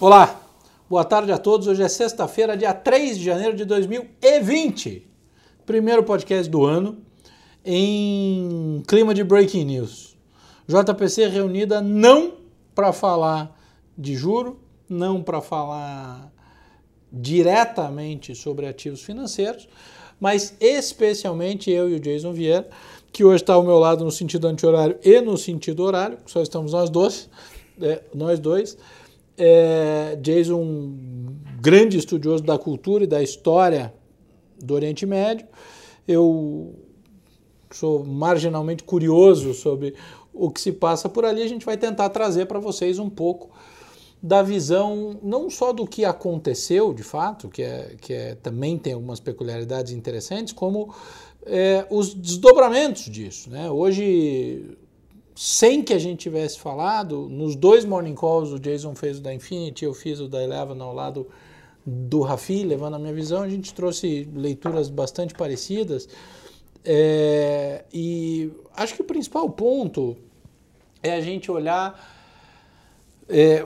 [0.00, 0.40] Olá,
[0.88, 1.66] boa tarde a todos.
[1.66, 5.10] Hoje é sexta-feira, dia 3 de janeiro de 2020.
[5.66, 6.98] Primeiro podcast do ano
[7.64, 10.16] em clima de breaking news.
[10.68, 12.34] JPC reunida não
[12.74, 13.58] para falar
[13.98, 16.32] de juro, não para falar
[17.12, 19.68] diretamente sobre ativos financeiros,
[20.20, 22.68] mas especialmente eu e o Jason Vieira,
[23.12, 26.72] que hoje está ao meu lado no sentido anti-horário e no sentido horário, só estamos
[26.72, 27.28] nós dois,
[27.80, 28.76] é, nós dois
[29.38, 33.94] é, Jason, um grande estudioso da cultura e da história
[34.60, 35.46] do Oriente Médio.
[36.06, 36.74] Eu
[37.70, 39.94] sou marginalmente curioso sobre
[40.34, 41.40] o que se passa por ali.
[41.42, 43.50] A gente vai tentar trazer para vocês um pouco
[44.22, 48.92] da visão não só do que aconteceu de fato, que, é, que é, também tem
[48.92, 50.92] algumas peculiaridades interessantes, como
[51.46, 53.48] é, os desdobramentos disso.
[53.50, 53.70] Né?
[53.70, 54.76] Hoje
[55.40, 59.32] sem que a gente tivesse falado, nos dois morning calls, o Jason fez o da
[59.32, 61.28] Infinity, eu fiz o da Eleven ao lado
[61.86, 66.08] do Rafi, levando a minha visão, a gente trouxe leituras bastante parecidas.
[66.84, 70.16] É, e acho que o principal ponto
[71.02, 72.17] é a gente olhar.
[73.28, 73.62] É,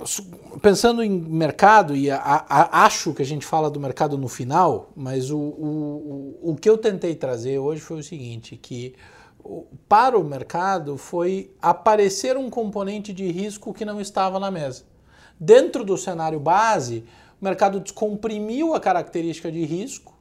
[0.60, 4.90] pensando em mercado, e a, a, acho que a gente fala do mercado no final,
[4.96, 8.94] mas o, o, o, que eu tentei trazer hoje foi o seguinte: que
[9.88, 14.84] para o mercado foi aparecer um componente de risco que não estava na mesa.
[15.38, 17.04] Dentro do cenário base,
[17.40, 20.12] o mercado descomprimiu a característica de risco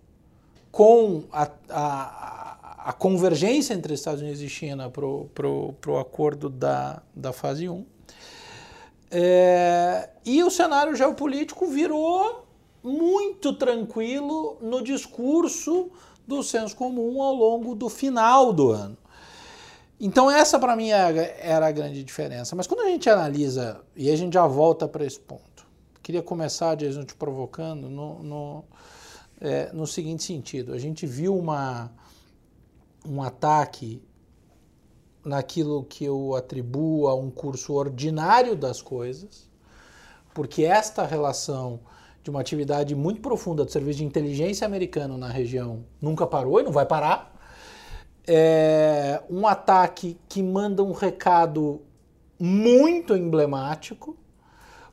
[0.72, 7.34] com a, a, a convergência entre Estados Unidos e China para o acordo da, da
[7.34, 7.86] fase 1.
[9.12, 12.48] É, e o cenário geopolítico virou
[12.82, 15.92] muito tranquilo no discurso
[16.26, 18.98] do senso comum ao longo do final do ano.
[20.00, 22.56] Então essa para mim era a grande diferença.
[22.56, 25.68] Mas quando a gente analisa, e a gente já volta para esse ponto,
[26.02, 28.64] queria começar, Jason, te provocando no, no,
[29.40, 30.74] é, no seguinte sentido.
[30.74, 31.92] A gente viu uma,
[33.06, 34.02] um ataque
[35.24, 39.50] naquilo que eu atribuo a um curso ordinário das coisas,
[40.34, 41.80] porque esta relação
[42.24, 46.64] de uma atividade muito profunda do serviço de inteligência americano na região nunca parou e
[46.64, 47.32] não vai parar
[48.28, 51.82] é um ataque que manda um recado
[52.40, 54.18] muito emblemático,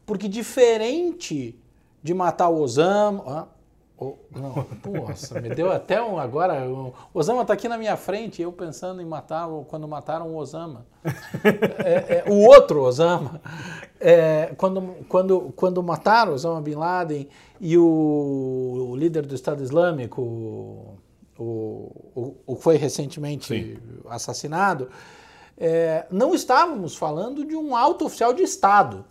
[0.06, 1.59] porque diferente
[2.03, 3.49] de matar o Osama.
[4.00, 4.64] Oh, não,
[5.09, 6.19] nossa, me deu até um.
[6.20, 10.36] Agora, o Osama está aqui na minha frente, eu pensando em matar quando mataram o
[10.36, 10.86] Osama.
[11.84, 13.41] É, é, o outro Osama.
[13.98, 17.28] É, quando, quando, quando mataram Osama Bin Laden
[17.60, 20.22] e o, o líder do Estado Islâmico
[21.36, 23.78] o, o, foi recentemente Sim.
[24.09, 24.88] assassinado,
[25.56, 29.04] é, não estávamos falando de um alto oficial de Estado.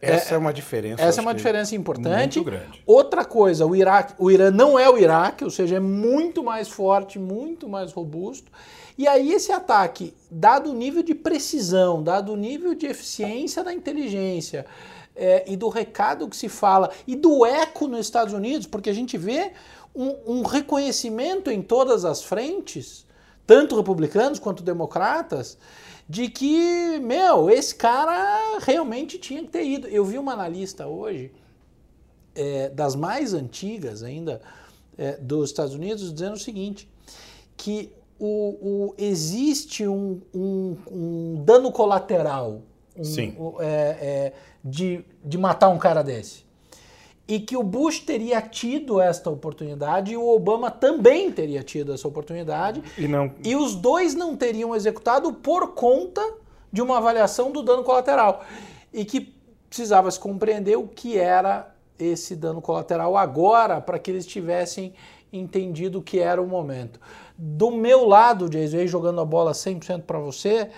[0.00, 1.02] Essa é, é uma diferença.
[1.02, 2.38] Essa é uma diferença importante.
[2.38, 2.82] Muito grande.
[2.86, 6.68] Outra coisa, o, Iraque, o Irã não é o Iraque, ou seja, é muito mais
[6.68, 8.50] forte, muito mais robusto.
[8.96, 13.72] E aí esse ataque, dado o nível de precisão, dado o nível de eficiência da
[13.72, 14.66] inteligência
[15.14, 18.94] é, e do recado que se fala e do eco nos Estados Unidos, porque a
[18.94, 19.52] gente vê
[19.94, 23.06] um, um reconhecimento em todas as frentes,
[23.46, 25.58] tanto republicanos quanto democratas,
[26.10, 29.86] de que, meu, esse cara realmente tinha que ter ido.
[29.86, 31.30] Eu vi uma analista hoje,
[32.34, 34.40] é, das mais antigas ainda,
[34.98, 36.90] é, dos Estados Unidos, dizendo o seguinte,
[37.56, 42.60] que o, o existe um, um, um, dano colateral
[42.96, 44.32] um, é, é,
[44.64, 46.44] de, de matar um cara desse
[47.30, 52.08] e que o Bush teria tido esta oportunidade e o Obama também teria tido essa
[52.08, 52.82] oportunidade.
[52.98, 53.30] E, não...
[53.44, 56.20] e os dois não teriam executado por conta
[56.72, 58.44] de uma avaliação do dano colateral.
[58.92, 59.32] E que
[59.68, 64.92] precisava se compreender o que era esse dano colateral agora para que eles tivessem
[65.32, 67.00] entendido que era o momento.
[67.38, 70.68] Do meu lado, Jason, jogando a bola 100% para você,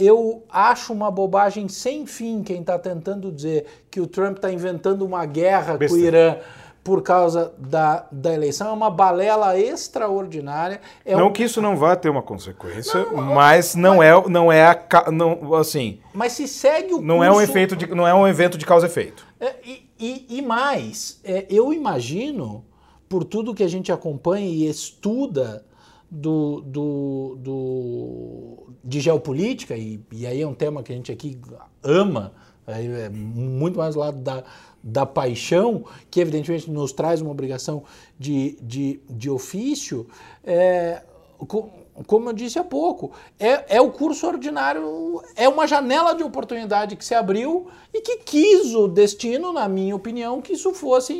[0.00, 5.02] eu acho uma bobagem sem fim quem está tentando dizer que o Trump está inventando
[5.02, 5.94] uma guerra Besta.
[5.94, 6.36] com o Irã
[6.82, 8.68] por causa da, da eleição.
[8.68, 10.80] É uma balela extraordinária.
[11.04, 11.32] É não um...
[11.32, 14.06] que isso não vá ter uma consequência, não, mas não mas...
[14.06, 16.00] é não é a, não assim.
[16.14, 17.30] Mas se segue o não curso...
[17.30, 19.26] é um efeito de, não é um evento de causa e efeito.
[19.38, 22.64] É, e, e, e, mais, é, eu imagino
[23.08, 25.64] por tudo que a gente acompanha e estuda
[26.10, 31.38] do, do, do, de geopolítica, e, e aí é um tema que a gente aqui
[31.82, 32.32] ama,
[32.66, 34.42] é muito mais do lado da,
[34.82, 37.84] da paixão, que evidentemente nos traz uma obrigação
[38.18, 40.06] de, de, de ofício.
[40.44, 41.02] É,
[41.38, 41.68] co-
[42.06, 46.96] como eu disse há pouco, é, é o curso ordinário, é uma janela de oportunidade
[46.96, 51.14] que se abriu e que quis o destino, na minha opinião, que isso fosse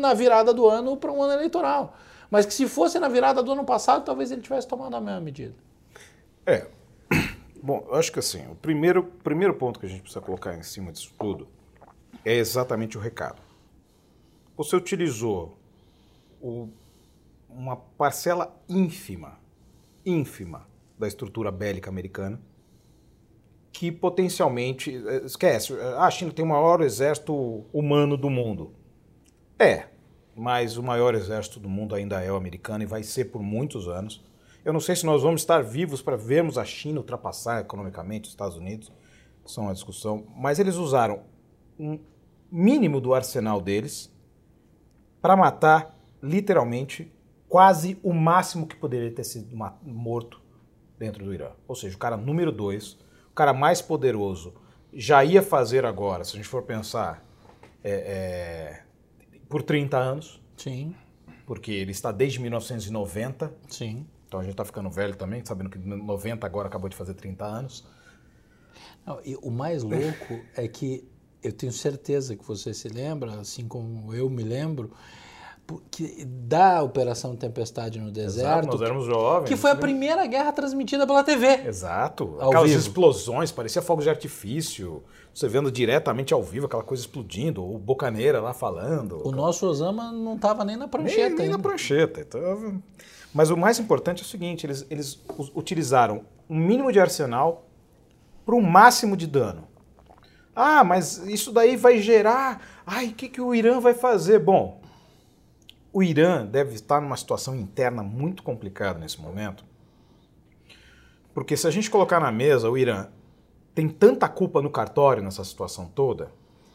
[0.00, 1.94] na virada do ano para um ano eleitoral.
[2.30, 5.20] Mas que se fosse na virada do ano passado, talvez ele tivesse tomado a mesma
[5.20, 5.54] medida.
[6.46, 6.66] É.
[7.62, 10.62] Bom, eu acho que assim, o primeiro, primeiro ponto que a gente precisa colocar em
[10.62, 11.48] cima disso tudo
[12.24, 13.40] é exatamente o recado.
[14.56, 15.58] Você utilizou
[16.40, 16.68] o-
[17.48, 19.38] uma parcela ínfima,
[20.04, 20.66] ínfima
[20.98, 22.40] da estrutura bélica americana
[23.72, 28.72] que potencialmente eh, esquece, a China tem o maior exército humano do mundo.
[29.58, 29.88] É,
[30.36, 33.88] mas o maior exército do mundo ainda é o americano e vai ser por muitos
[33.88, 34.24] anos.
[34.64, 38.30] Eu não sei se nós vamos estar vivos para vermos a China ultrapassar economicamente os
[38.30, 38.90] Estados Unidos,
[39.46, 41.22] é uma discussão, mas eles usaram
[41.78, 41.98] um
[42.50, 44.10] mínimo do arsenal deles
[45.20, 47.12] para matar literalmente
[47.48, 50.40] quase o máximo que poderia ter sido morto
[50.98, 51.50] dentro do Irã.
[51.68, 52.94] Ou seja, o cara número dois,
[53.30, 54.54] o cara mais poderoso,
[54.92, 57.24] já ia fazer agora, se a gente for pensar,
[57.82, 58.83] é, é,
[59.54, 60.92] por 30 anos, Sim,
[61.46, 64.04] porque ele está desde 1990, sim.
[64.26, 67.44] então a gente está ficando velho também, sabendo que 90 agora acabou de fazer 30
[67.44, 67.86] anos.
[69.06, 71.08] Não, e o mais louco é que
[71.40, 74.90] eu tenho certeza que você se lembra, assim como eu me lembro,
[75.66, 79.48] porque da Operação Tempestade no Deserto, nós éramos jovens.
[79.48, 79.80] que foi a né?
[79.80, 81.66] primeira guerra transmitida pela TV.
[81.66, 82.36] Exato.
[82.38, 82.80] Ao Aquelas vivo.
[82.80, 85.02] explosões, parecia fogos de artifício.
[85.32, 89.26] Você vendo diretamente ao vivo aquela coisa explodindo, o Bocaneira lá falando.
[89.26, 91.58] O nosso Osama não estava nem na nem, prancheta nem na ainda.
[91.58, 92.20] prancheta.
[92.20, 92.82] Então,
[93.32, 95.18] mas o mais importante é o seguinte: eles, eles
[95.54, 97.66] utilizaram um mínimo de arsenal
[98.44, 99.66] para o máximo de dano.
[100.54, 102.60] Ah, mas isso daí vai gerar.
[102.86, 104.38] Ai, o que, que o Irã vai fazer?
[104.38, 104.80] Bom,
[105.94, 109.64] o Irã deve estar numa situação interna muito complicada nesse momento.
[111.32, 113.06] Porque se a gente colocar na mesa, o Irã
[113.74, 116.32] tem tanta culpa no cartório nessa situação toda,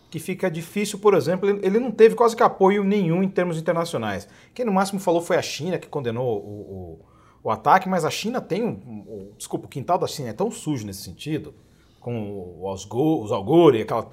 [0.10, 4.28] que fica difícil, por exemplo, ele não teve quase que apoio nenhum em termos internacionais.
[4.54, 7.00] Quem no máximo falou foi a China, que condenou o, o,
[7.44, 10.50] o ataque, mas a China tem um, um- Desculpa, o quintal da China é tão
[10.50, 11.54] sujo nesse sentido,
[12.00, 14.04] com os, os algori, aquela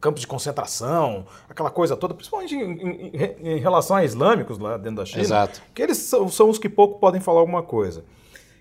[0.00, 4.76] campos de concentração, aquela coisa toda, principalmente em, em- em- em relação a islâmicos lá
[4.76, 5.60] dentro da China, Exato.
[5.74, 8.04] que eles são, são os que pouco podem falar alguma coisa.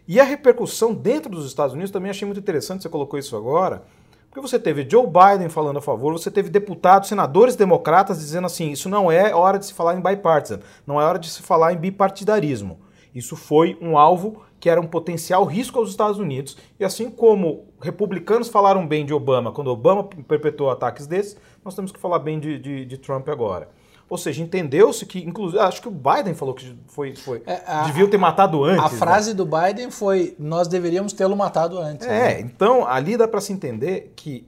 [0.07, 3.83] E a repercussão dentro dos Estados Unidos também achei muito interessante, você colocou isso agora,
[4.29, 8.69] porque você teve Joe Biden falando a favor, você teve deputados, senadores democratas dizendo assim,
[8.71, 11.71] isso não é hora de se falar em bipartisan, não é hora de se falar
[11.73, 12.79] em bipartidarismo.
[13.13, 16.57] Isso foi um alvo que era um potencial risco aos Estados Unidos.
[16.79, 21.91] E assim como republicanos falaram bem de Obama quando Obama perpetuou ataques desses, nós temos
[21.91, 23.69] que falar bem de, de- de Trump agora.
[24.09, 27.83] Ou seja, entendeu-se que, inclusive, acho que o Biden falou que foi, foi É, a-
[27.83, 28.83] deviam ter matado antes.
[28.83, 28.97] A né?
[28.97, 32.07] frase do Biden foi: nós deveríamos tê-lo matado antes.
[32.07, 32.39] É, né?
[32.41, 34.47] então ali dá para se entender que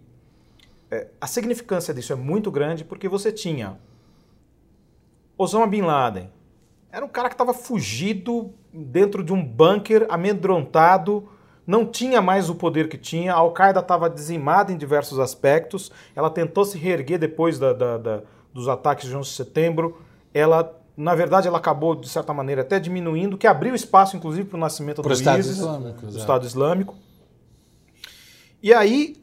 [0.89, 3.77] é, a significância disso é muito grande porque você tinha
[5.37, 6.31] Osama Bin Laden.
[6.91, 8.51] Era um cara que estava fugido
[8.85, 11.27] dentro de um bunker, amedrontado,
[11.65, 13.33] não tinha mais o poder que tinha.
[13.33, 15.91] A Al-Qaeda estava dizimada em diversos aspectos.
[16.15, 18.21] Ela tentou se reerguer depois da- da- da-
[18.53, 19.97] dos ataques de 11 de setembro.
[20.33, 24.57] Ela, na verdade, ela acabou, de certa maneira, até diminuindo, que abriu espaço, inclusive, para
[24.57, 26.17] o nascimento Pro do Estado ISIS, Islâmico, do.
[26.17, 26.95] Estado Islâmico.
[28.63, 29.15] E aí,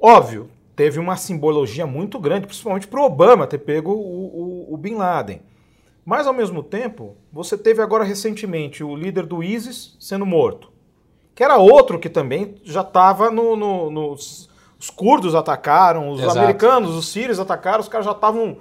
[0.00, 4.76] óbvio, teve uma simbologia muito grande, principalmente para o Obama ter pego o, o- o
[4.76, 5.40] Bin Laden.
[6.06, 10.70] Mas, ao mesmo tempo, você teve agora recentemente o líder do ISIS sendo morto,
[11.34, 14.48] que era outro que também já estava no, no- nos.
[14.78, 16.38] Os curdos atacaram, os Exato.
[16.38, 18.58] americanos, os sírios atacaram, os caras já estavam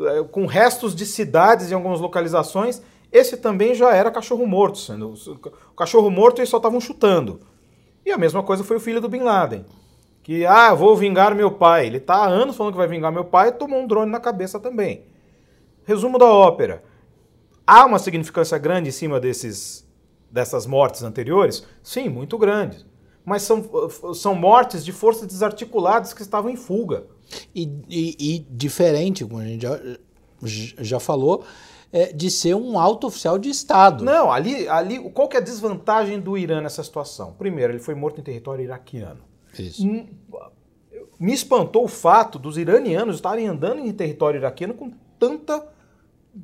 [0.00, 2.82] eh, com restos de cidades em algumas localizações.
[3.12, 7.40] Esse também já era cachorro morto, sendo o cachorro morto eles só estavam chutando.
[8.04, 9.64] E a mesma coisa foi o filho do Bin Laden.
[10.22, 11.86] Que, ah, vou vingar meu pai.
[11.86, 14.18] Ele está há anos falando que vai vingar meu pai e tomou um drone na
[14.18, 15.04] cabeça também.
[15.84, 16.82] Resumo da ópera.
[17.70, 19.86] Há uma significância grande em cima desses,
[20.30, 21.64] dessas mortes anteriores?
[21.82, 22.86] Sim, muito grande.
[23.26, 23.62] Mas são,
[24.14, 27.04] são mortes de forças desarticuladas que estavam em fuga.
[27.54, 29.78] E, e- e diferente, como a gente já,
[30.78, 31.44] já falou,
[31.92, 34.02] é, de ser um alto oficial de Estado.
[34.02, 37.34] Não, ali, ali, qual que é a desvantagem do Irã nessa situação?
[37.34, 39.20] Primeiro, ele foi morto em território iraquiano.
[39.58, 39.86] Isso.
[39.86, 40.06] Hum,
[41.20, 45.66] Me espantou o fato dos iranianos estarem andando em território iraquiano com tanta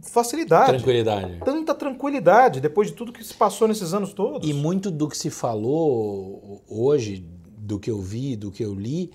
[0.03, 1.39] facilidade, Tranquilidade.
[1.45, 4.49] tanta tranquilidade, depois de tudo que se passou nesses anos todos.
[4.49, 7.25] E muito do que se falou hoje,
[7.57, 9.11] do que eu vi, do que eu li,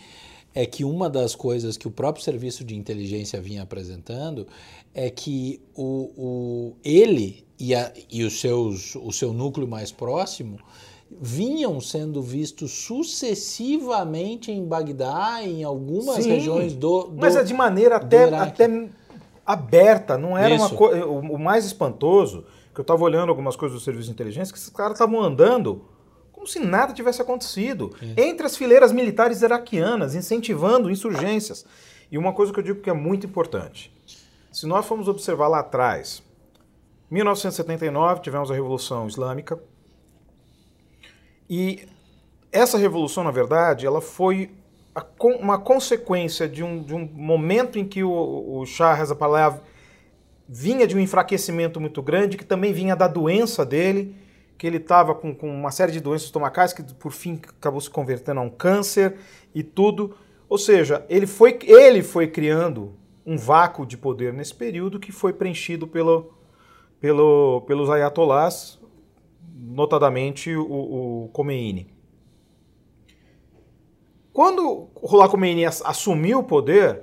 [0.54, 4.48] é que uma das coisas que o próprio serviço de inteligência vinha apresentando
[4.94, 10.58] é que o, o ele e, a, e os seus, o seu núcleo mais próximo
[11.22, 17.54] vinham sendo vistos sucessivamente em Bagdá, em algumas Sim, regiões do, do Mas é de
[17.54, 18.90] maneira até, até
[19.50, 20.64] aberta, não era Isso.
[20.68, 21.06] uma coisa.
[21.08, 24.70] O mais espantoso, que eu estava olhando algumas coisas do serviço de inteligência, que esses
[24.70, 25.86] caras estavam andando
[26.32, 28.30] como se nada tivesse acontecido, é.
[28.30, 31.66] entre as fileiras militares iraquianas, incentivando insurgências.
[32.12, 33.92] E uma coisa que eu digo que é muito importante:
[34.52, 36.22] se nós formos observar lá atrás,
[37.10, 39.60] 1979 tivemos a Revolução Islâmica,
[41.50, 41.88] e
[42.52, 44.52] essa revolução, na verdade, ela foi
[45.20, 49.60] uma consequência de um, de um momento em que o, o Shah Reza Pahlavi
[50.48, 54.16] vinha de um enfraquecimento muito grande, que também vinha da doença dele,
[54.58, 57.90] que ele estava com, com, uma série de doenças estomacais, que por fim acabou se
[57.90, 59.16] convertendo a um câncer
[59.54, 60.16] e tudo.
[60.50, 65.32] Ou seja, ele foi, ele foi criando um vácuo de poder nesse período que foi
[65.32, 66.34] preenchido pelo,
[67.00, 68.80] pelo, pelos ayatolás,
[69.56, 71.99] notadamente o, o Khomeini.
[74.40, 77.02] Quando o Ruhollah Khomeini assumiu o poder,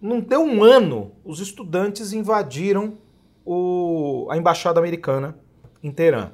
[0.00, 2.96] não deu um ano, os estudantes invadiram
[3.44, 5.36] o, a embaixada americana
[5.82, 6.30] em Teherã.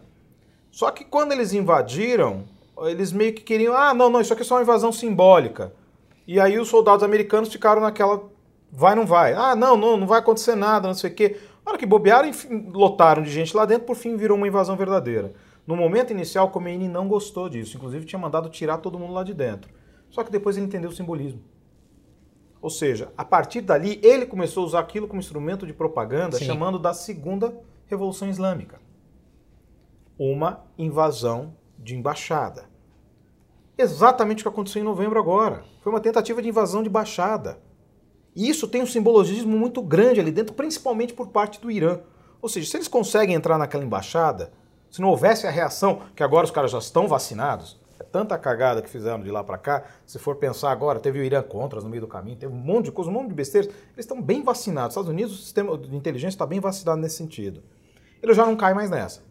[0.71, 2.45] Só que quando eles invadiram,
[2.83, 5.73] eles meio que queriam, ah, não, não, isso aqui é só uma invasão simbólica.
[6.27, 8.23] E aí os soldados americanos ficaram naquela,
[8.71, 9.33] vai, não vai.
[9.33, 11.41] Ah, não, não, não vai acontecer nada, não sei o quê.
[11.65, 14.77] Na hora que bobearam, enfim, lotaram de gente lá dentro, por fim virou uma invasão
[14.77, 15.33] verdadeira.
[15.67, 19.33] No momento inicial, Khomeini não gostou disso, inclusive tinha mandado tirar todo mundo lá de
[19.33, 19.81] dentro.
[20.13, 21.43] Só que depois ele entendeu o simbolismo.
[22.61, 26.45] Ou seja, a partir dali, ele começou a usar aquilo como instrumento de propaganda, Sim.
[26.45, 28.79] chamando da Segunda Revolução Islâmica.
[30.17, 32.71] Uma invasão de embaixada.
[33.77, 35.65] Exatamente o que aconteceu em novembro agora.
[35.81, 37.59] Foi uma tentativa de invasão de embaixada.
[38.37, 42.01] E isso tem um simbologismo muito grande ali dentro, principalmente por parte do Irã.
[42.41, 44.53] Ou seja, se eles conseguem entrar naquela embaixada,
[44.91, 47.81] se não houvesse a reação, que agora os caras já estão vacinados,
[48.13, 51.43] tanta cagada que fizeram de lá para cá, se for pensar agora, teve o Irã
[51.43, 54.05] Contras no meio do caminho, teve um monte de coisa, um monte de besteiras, eles
[54.05, 54.91] estão bem vacinados.
[54.91, 57.63] Os Estados Unidos, o sistema de inteligência está bem vacinado nesse sentido.
[58.23, 59.23] Ele já não cai mais nessa.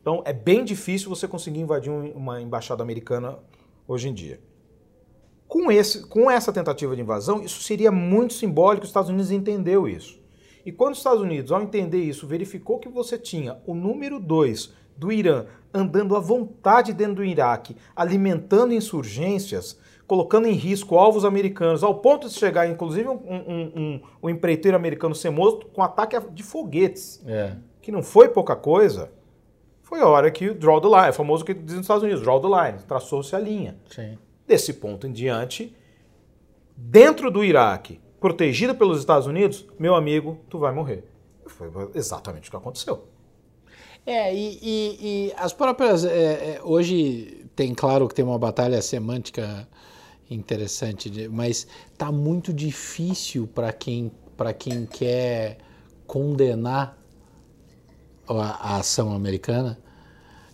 [0.00, 3.38] Então é bem difícil você conseguir invadir uma embaixada americana
[3.86, 4.40] hoje em dia.
[5.46, 9.86] Com, esse, com essa tentativa de invasão, isso seria muito simbólico, os Estados Unidos entendeu
[9.86, 10.18] isso.
[10.64, 14.72] E quando os Estados Unidos, ao entender isso, verificou que você tinha o número 2
[14.96, 21.82] do Irã andando à vontade dentro do Iraque, alimentando insurgências, colocando em risco alvos americanos,
[21.82, 26.18] ao ponto de chegar, inclusive, um, um, um, um empreiteiro americano ser morto com ataque
[26.32, 27.56] de foguetes, é.
[27.82, 29.10] que não foi pouca coisa.
[29.82, 32.22] Foi a hora que o draw the line, é famoso que diz nos Estados Unidos,
[32.22, 33.76] draw the line, traçou-se a linha.
[33.90, 34.16] Sim.
[34.46, 35.76] Desse ponto em diante,
[36.76, 41.04] dentro do Iraque, protegido pelos Estados Unidos, meu amigo, tu vai morrer.
[41.46, 43.06] Foi exatamente o que aconteceu.
[44.06, 46.04] É, e, e, e as próprias.
[46.04, 49.68] É, é, hoje tem claro que tem uma batalha semântica
[50.30, 54.12] interessante, mas está muito difícil para quem,
[54.58, 55.58] quem quer
[56.06, 56.96] condenar
[58.28, 59.76] a, a, ação americana.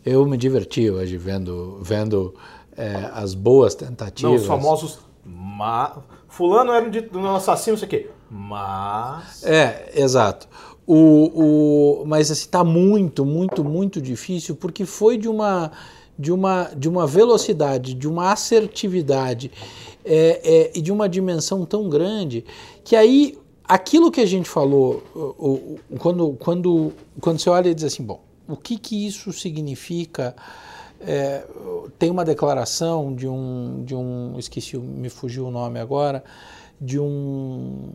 [0.04, 2.35] Eu me diverti hoje vendo, vendo
[2.76, 4.32] é, as boas tentativas.
[4.32, 4.99] Não, os famosos.
[5.25, 6.02] Ma...
[6.26, 8.09] Fulano era um, um assassino, isso aqui.
[8.30, 9.44] Mas.
[9.44, 10.49] É, exato.
[10.86, 15.70] O, o, mas assim, está muito, muito, muito difícil porque foi de uma,
[16.18, 19.50] de uma, de uma velocidade, de uma assertividade
[20.04, 22.44] é, é, e de uma dimensão tão grande
[22.84, 27.84] que aí aquilo que a gente falou, o, quando, quando, quando você olha e diz
[27.84, 30.34] assim, bom, o que, que isso significa?
[31.00, 31.44] É,
[31.98, 36.22] tem uma declaração de um, de um, esqueci, me fugiu o nome agora,
[36.80, 37.90] de um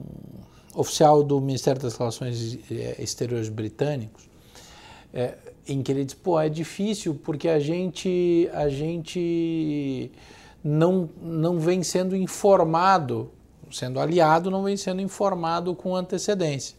[0.77, 4.29] oficial do Ministério das Relações eh, Exteriores britânicos,
[5.11, 5.33] é,
[5.67, 10.11] em que ele diz, pô, é difícil porque a gente, a gente
[10.63, 13.31] não, não vem sendo informado,
[13.71, 16.75] sendo aliado, não vem sendo informado com antecedência.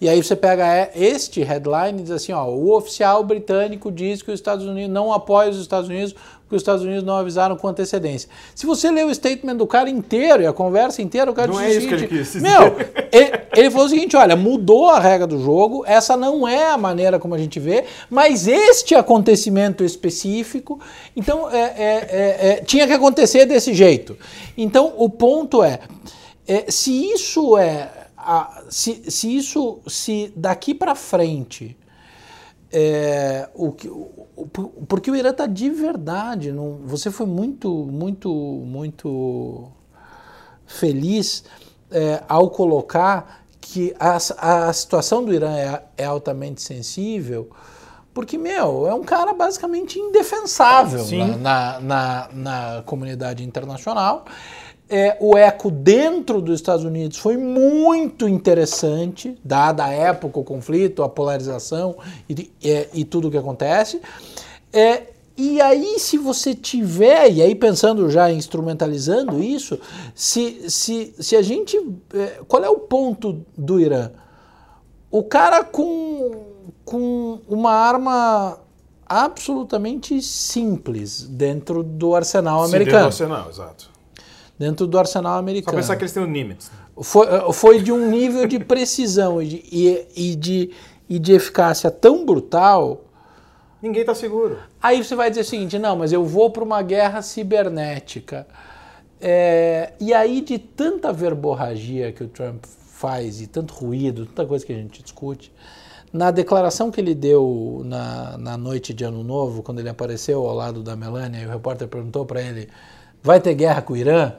[0.00, 4.22] E aí você pega é, este headline e diz assim, ó, o oficial britânico diz
[4.22, 7.56] que os Estados Unidos não apoia os Estados Unidos porque os Estados Unidos não avisaram
[7.56, 8.28] com antecedência.
[8.54, 11.58] Se você ler o statement do cara inteiro e a conversa inteira, o cara não
[11.58, 12.76] diz é isso seguinte, que ele quis Meu,
[13.10, 16.76] ele, ele falou o seguinte, olha, mudou a regra do jogo, essa não é a
[16.76, 20.78] maneira como a gente vê, mas este acontecimento específico,
[21.16, 24.16] então é, é, é, é tinha que acontecer desse jeito.
[24.56, 25.80] Então o ponto é,
[26.46, 31.76] é se isso é a, se, se isso, se daqui para frente,
[32.72, 33.68] é, o,
[34.36, 34.46] o,
[34.88, 39.68] porque o Irã está de verdade, não, você foi muito, muito, muito
[40.66, 41.44] feliz
[41.90, 47.48] é, ao colocar que a, a situação do Irã é, é, altamente sensível,
[48.12, 54.24] porque, meu, é um cara basicamente indefensável na, na, na, na comunidade internacional.
[54.96, 61.02] É, o eco dentro dos Estados Unidos foi muito interessante, dada a época, o conflito,
[61.02, 61.96] a polarização
[62.28, 64.00] e, e, e tudo o que acontece.
[64.72, 65.02] É,
[65.36, 69.80] e aí, se você tiver, e aí pensando já instrumentalizando isso,
[70.14, 71.76] se, se, se a gente.
[72.14, 74.12] É, qual é o ponto do Irã?
[75.10, 76.44] O cara com,
[76.84, 78.60] com uma arma
[79.04, 83.08] absolutamente simples dentro do arsenal americano.
[83.08, 83.93] Dentro do arsenal, exato.
[84.58, 85.72] Dentro do arsenal americano.
[85.72, 86.70] Só pensar que eles têm o Nimitz.
[87.00, 90.70] Foi, foi de um nível de precisão e de, e, e de,
[91.08, 93.04] e de eficácia tão brutal
[93.84, 94.56] Ninguém está seguro.
[94.82, 98.46] Aí você vai dizer o seguinte: não, mas eu vou para uma guerra cibernética.
[99.20, 104.64] É, e aí, de tanta verborragia que o Trump faz e tanto ruído, tanta coisa
[104.64, 105.52] que a gente discute,
[106.10, 110.54] na declaração que ele deu na, na noite de Ano Novo, quando ele apareceu ao
[110.54, 112.70] lado da Melania, e o repórter perguntou para ele:
[113.24, 114.34] vai ter guerra com o Irã?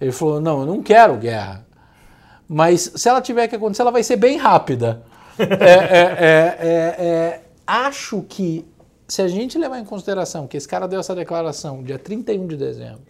[0.00, 1.66] Ele falou: não, eu não quero guerra.
[2.48, 5.02] Mas se ela tiver que acontecer, ela vai ser bem rápida.
[5.38, 8.64] é, é, é, é acho que
[9.06, 12.56] se a gente levar em consideração que esse cara deu essa declaração dia 31 de
[12.56, 13.02] dezembro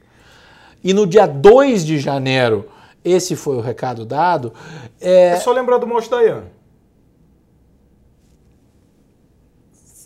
[0.83, 2.69] e no dia 2 de janeiro
[3.05, 4.53] esse foi o recado dado.
[5.00, 6.45] É, é só lembrar do Moshe Dayan.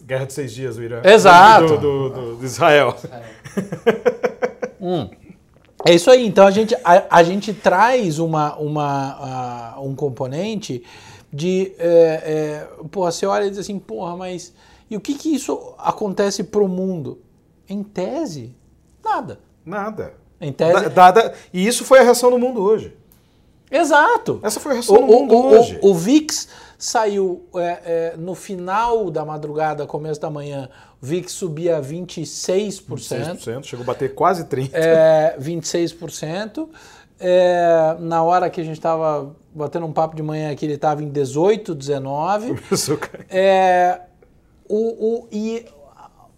[0.04, 1.00] Guerra de Seis Dias, o Irã.
[1.02, 1.78] Exato.
[1.78, 2.96] Do, do, do, do Israel.
[4.84, 5.08] hum.
[5.86, 6.26] É isso aí.
[6.26, 10.82] Então a gente, a, a gente traz uma, uma, um componente
[11.32, 11.72] de.
[11.78, 14.52] É, é, porra, você olha e diz assim, porra, mas
[14.90, 17.18] e o que, que isso acontece para o mundo?
[17.68, 18.54] Em tese,
[19.02, 19.40] nada.
[19.64, 20.14] Nada.
[20.40, 20.88] Em tese.
[20.90, 22.96] Dada, e isso foi a reação do mundo hoje.
[23.70, 24.40] Exato.
[24.42, 25.78] Essa foi a reação o, do mundo o, hoje.
[25.82, 26.48] O, o VIX
[26.84, 30.68] saiu é, é, no final da madrugada, começo da manhã,
[31.02, 32.84] o VIX subia 26%.
[32.90, 34.70] 26%, chegou a bater quase 30%.
[34.74, 36.68] É, 26%.
[37.18, 41.02] É, na hora que a gente estava batendo um papo de manhã aqui, ele estava
[41.02, 42.54] em 18, 19.
[42.60, 43.26] Começou a cair.
[43.30, 44.00] É,
[44.68, 45.64] o, o, e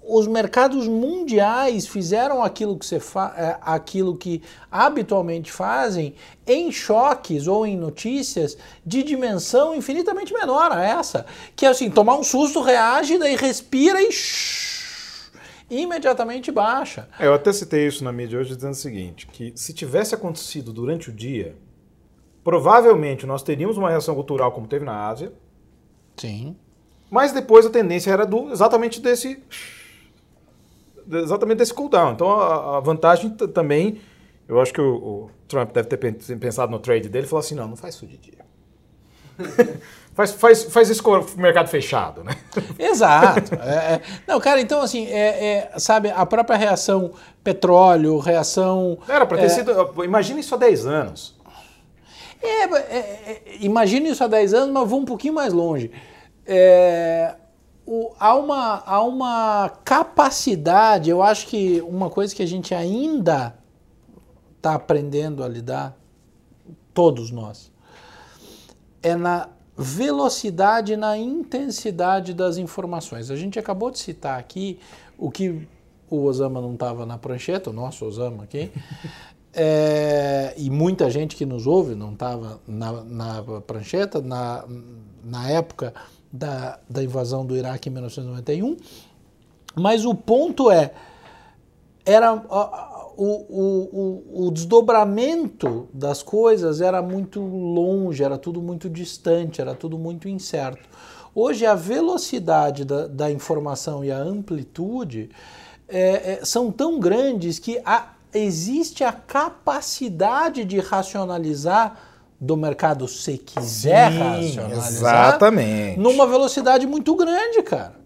[0.08, 6.14] os mercados mundiais fizeram aquilo que, você fa é, aquilo que habitualmente fazem
[6.46, 11.26] em choques ou em notícias de dimensão infinitamente menor a essa.
[11.54, 14.10] Que é assim, tomar um susto, reage, daí respira e
[15.68, 17.08] imediatamente baixa.
[17.18, 20.72] É, eu até citei isso na mídia hoje dizendo o seguinte, que se tivesse acontecido
[20.72, 21.56] durante o dia,
[22.44, 25.32] provavelmente nós teríamos uma reação cultural como teve na Ásia.
[26.16, 26.56] Sim
[27.10, 29.42] mas depois a tendência era do exatamente desse
[31.10, 32.12] exatamente desse cooldown.
[32.12, 34.00] Então a, a vantagem também,
[34.48, 35.96] eu acho que o, o, Trump deve ter
[36.38, 38.46] pensado no trade dele e falou assim, não, não faz isso de dia.
[40.14, 42.36] faz, faz, faz isso com o mercado fechado, né?
[42.78, 43.54] Exato.
[43.54, 47.12] É, é, não, cara, então assim, é, é, sabe, a própria reação
[47.44, 48.98] petróleo, reação...
[49.08, 50.04] Era para ter é, sido...
[50.04, 51.36] Imagina isso há 10 anos.
[52.42, 55.90] É, é, imagina isso há 10 anos, mas vou um pouquinho mais longe
[56.46, 57.34] é,
[57.86, 63.56] o, há, uma, há uma capacidade, eu acho que uma coisa que a gente ainda
[64.56, 65.96] está aprendendo a lidar,
[66.92, 67.70] todos nós,
[69.02, 73.30] é na velocidade e na intensidade das informações.
[73.30, 74.80] A gente acabou de citar aqui
[75.16, 75.68] o que
[76.10, 78.72] o Osama não estava na prancheta, o nosso Osama aqui,
[79.54, 84.64] é, e muita gente que nos ouve não estava na, na prancheta, na,
[85.22, 85.94] na época
[86.36, 88.76] da, da invasão do Iraque em 1991.
[89.74, 90.92] Mas o ponto é,
[92.04, 92.34] era
[93.16, 99.98] o, o, o, desdobramento das coisas era muito longe, era tudo muito distante, era tudo
[99.98, 100.88] muito incerto.
[101.34, 105.30] Hoje a velocidade da, da informação e a amplitude
[105.88, 113.38] é, é, são tão grandes que a, existe a capacidade de racionalizar do mercado se
[113.38, 115.98] quiser Sim, racionalizar exatamente.
[115.98, 117.96] numa velocidade muito grande, cara.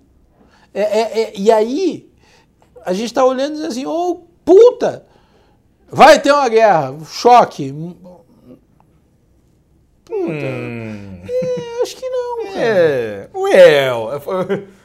[0.72, 2.10] É, é, é, e aí
[2.84, 5.04] a gente está olhando e dizendo assim, ô oh, puta,
[5.88, 7.72] vai ter uma guerra, choque.
[10.04, 11.22] Puta, hum.
[11.28, 12.44] É, acho que não.
[12.44, 12.60] Cara.
[12.60, 14.10] É, well.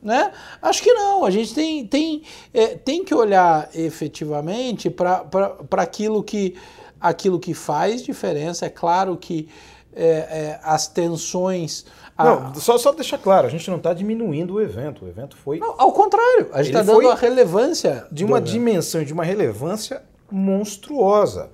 [0.00, 0.30] Né?
[0.62, 1.24] Acho que não.
[1.24, 2.22] A gente tem, tem,
[2.54, 5.26] é, tem que olhar efetivamente para
[5.72, 6.56] aquilo que
[7.00, 8.66] aquilo que faz diferença.
[8.66, 9.48] É claro que
[9.92, 11.84] é, é, as tensões.
[12.16, 15.04] Não, só, só deixar claro, a gente não está diminuindo o evento.
[15.04, 15.58] O evento foi.
[15.58, 18.06] Não, ao contrário, a gente está dando a relevância.
[18.10, 21.50] De uma dimensão, de uma relevância monstruosa.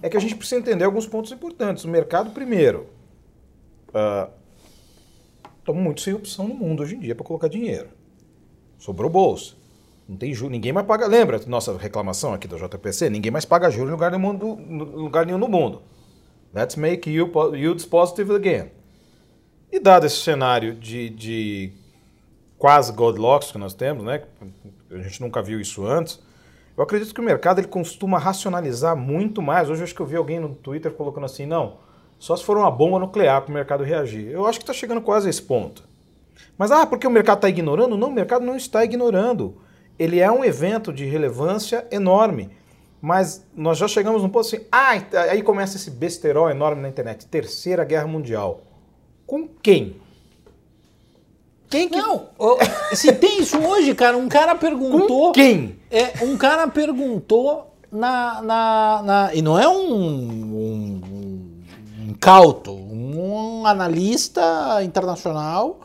[0.00, 1.84] é que a gente precisa entender alguns pontos importantes.
[1.84, 2.86] O mercado, primeiro,
[5.58, 7.88] estamos muito sem opção no mundo hoje em dia para colocar dinheiro.
[8.78, 9.54] Sobrou bolsa.
[10.12, 11.06] Não tem juros, ninguém mais paga.
[11.06, 13.08] Lembra nossa reclamação aqui do JPC?
[13.08, 14.32] Ninguém mais paga juros em lugar, nenhum,
[14.94, 15.80] lugar nenhum no mundo.
[16.54, 18.70] Let's make yields positive again.
[19.72, 21.72] E dado esse cenário de, de
[22.58, 24.22] quase Godlocks que nós temos, né?
[24.90, 26.20] A gente nunca viu isso antes.
[26.76, 29.70] Eu acredito que o mercado ele costuma racionalizar muito mais.
[29.70, 31.78] Hoje eu acho que eu vi alguém no Twitter colocando assim, não,
[32.18, 34.28] só se for uma bomba nuclear para o mercado reagir.
[34.28, 35.84] Eu acho que está chegando quase a esse ponto.
[36.58, 37.96] Mas, ah, porque o mercado está ignorando?
[37.96, 39.61] Não, o mercado não está ignorando.
[39.98, 42.50] Ele é um evento de relevância enorme.
[43.00, 44.92] Mas nós já chegamos num ponto assim, ah,
[45.30, 47.26] aí começa esse besterol enorme na internet.
[47.26, 48.60] Terceira Guerra Mundial.
[49.26, 49.96] Com quem?
[51.68, 51.96] Quem que...
[51.96, 52.28] Não,
[52.92, 55.28] se tem isso hoje, cara, um cara perguntou...
[55.28, 55.80] Com quem?
[55.90, 58.42] É, um cara perguntou na...
[58.42, 61.00] na, na e não é um, um,
[62.08, 65.80] um cauto, um analista internacional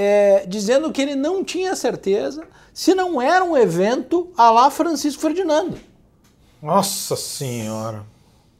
[0.00, 5.20] é, dizendo que ele não tinha certeza se não era um evento a lá Francisco
[5.20, 5.76] Ferdinando.
[6.62, 8.06] Nossa senhora.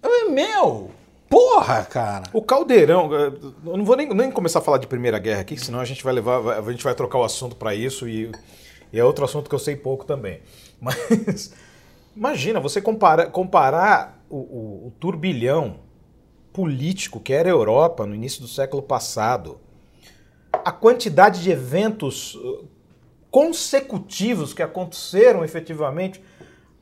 [0.03, 0.91] Eu, meu,
[1.31, 2.25] porra, cara.
[2.33, 3.33] O Caldeirão, eh,
[3.65, 6.03] eu não vou nem, nem começar a falar de Primeira Guerra aqui, senão a gente
[6.03, 8.33] vai levar, a gente vai trocar o assunto para isso e,
[8.93, 10.41] e, é outro assunto que eu sei pouco também.
[10.83, 11.55] Mas
[12.17, 15.77] imagina, você compara, comparar o, o, o turbilhão
[16.53, 19.61] político que era a Europa no início do século passado
[20.53, 22.65] a quantidade de eventos uh,
[23.31, 26.23] consecutivos que aconteceram efetivamente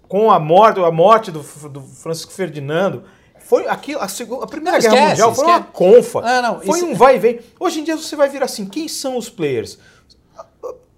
[0.08, 3.04] com a morte, a morte do, do Francisco Ferdinando.
[3.40, 5.60] Foi aqui, a, a Primeira não, Guerra esquece, Mundial foi esquece.
[5.60, 6.20] uma confa.
[6.20, 7.40] Ah, não, foi um vai e vem.
[7.60, 9.78] Hoje em dia você vai vir assim, quem são os players?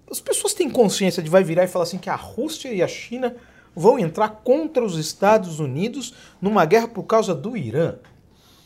[0.09, 2.87] As pessoas têm consciência de vai virar e falar assim que a Rússia e a
[2.87, 3.35] China
[3.75, 7.95] vão entrar contra os Estados Unidos numa guerra por causa do Irã.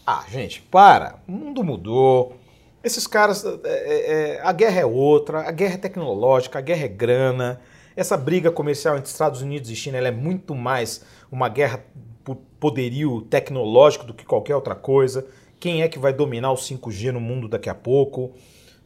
[0.06, 1.16] Ah, gente, para.
[1.28, 2.38] O mundo mudou.
[2.84, 6.84] Esses caras, é, é, é, a guerra é outra, a guerra é tecnológica, a guerra
[6.84, 7.62] é grana.
[7.96, 11.86] Essa briga comercial entre Estados Unidos e China é muito mais uma guerra
[12.26, 15.26] por poderio tecnológico do que qualquer outra coisa.
[15.62, 18.34] Quem é que vai dominar o 5G no mundo daqui a pouco?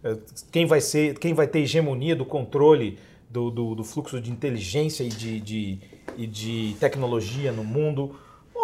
[0.03, 0.15] É,
[0.51, 5.03] quem vai, ser, quem vai ter hegemonia do controle do, do, do fluxo de inteligência
[5.03, 5.79] e de, de,
[6.15, 8.15] e de tecnologia no mundo?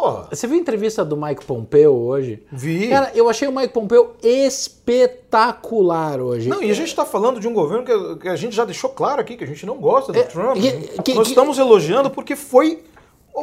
[0.04, 0.28] Porra.
[0.32, 2.44] Você viu a entrevista do Mike Pompeo hoje?
[2.52, 2.89] Vi.
[2.89, 6.50] Cara, eu achei o Mike Pompeo espetacular hoje.
[6.50, 8.89] Não, e a gente está falando de um governo que, que, a gente já deixou
[8.89, 10.58] claro aqui que a gente não gosta do é, Trump.
[10.58, 12.84] Que, que, Nós estamos elogiando porque foi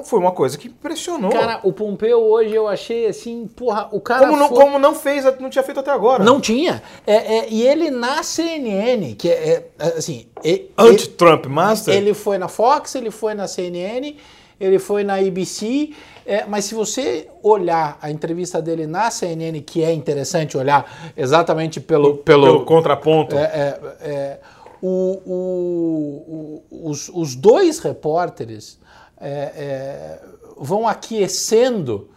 [0.04, 1.32] foi uma coisa que impressionou.
[1.32, 4.26] Cara, o Pompeu hoje eu achei assim, porra, o cara.
[4.26, 4.56] Como não, foi...
[4.58, 6.22] como não fez, não tinha feito até agora.
[6.22, 6.82] Não tinha.
[7.06, 10.26] É, é, e ele na CNN, que é, é assim.
[10.76, 11.94] Anti-Trump Master?
[11.94, 14.14] Ele foi na Fox, ele foi na CNN,
[14.60, 15.90] ele foi na ABC.
[16.26, 21.80] É, mas se você olhar a entrevista dele na CNN, que é interessante olhar exatamente
[21.80, 24.40] pelo, pelo, pelo contraponto, é, é, é
[24.82, 28.78] o, o, o, os, os, dois repórteres
[29.20, 30.20] é, é,
[30.58, 32.10] vão aquecendo,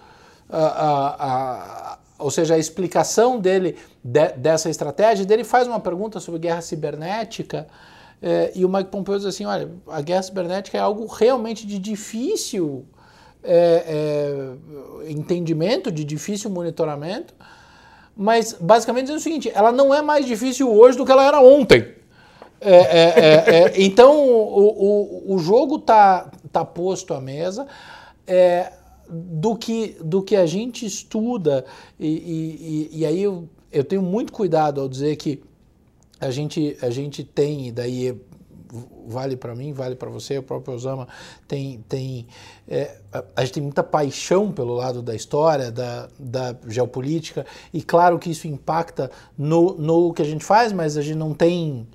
[0.50, 5.26] a, a, a, ou seja, a explicação dele de, dessa estratégia.
[5.26, 7.68] Dele faz uma pergunta sobre guerra cibernética.
[8.56, 12.86] E o Mike Pompeo diz assim: olha, a guerra cibernética é algo realmente de difícil
[13.44, 14.56] é,
[15.06, 17.34] é, entendimento, de difícil monitoramento,
[18.16, 21.42] mas basicamente é o seguinte: ela não é mais difícil hoje do que ela era
[21.42, 21.86] ontem.
[22.62, 27.68] É, é, é, é então o, o, o jogo está tá posto à mesa.
[29.10, 31.66] do que, do que a gente estuda,
[32.00, 32.08] e,
[32.94, 35.44] e, e aí eu, eu tenho muito cuidado ao dizer que
[36.20, 38.18] a gente, a gente tem, e daí
[39.06, 41.08] vale para mim, vale para você, o próprio Osama
[41.48, 42.28] tem, tem
[42.68, 42.98] é,
[43.36, 48.32] a gente tem muita paixão pelo lado da história, da, da geopolítica, e claro que
[48.32, 51.88] isso impacta no, no que a gente faz, mas a gente não tem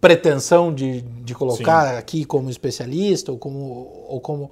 [0.00, 1.98] pretensão de, de colocar sim.
[1.98, 4.50] aqui como especialista ou como, ou como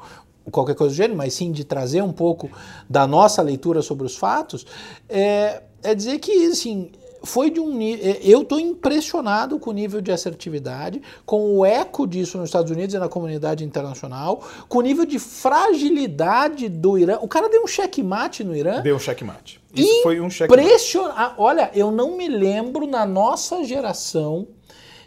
[0.51, 2.51] qualquer coisa do gênero, mas sim de trazer um pouco
[2.88, 4.67] da nossa leitura sobre os fatos,
[5.09, 6.90] é, é dizer que, assim,
[7.24, 7.80] foi de um.
[7.80, 12.70] É, eu estou impressionado com o nível de assertividade, com o eco disso nos Estados
[12.70, 17.18] Unidos e na comunidade internacional, com o nível de fragilidade do Irã.
[17.20, 18.80] O cara deu um checkmate no Irã.
[18.80, 19.60] Deu um checkmate.
[19.74, 20.62] Isso foi um checkmate.
[20.62, 21.34] Impressionante.
[21.38, 24.46] Olha, eu não me lembro na nossa geração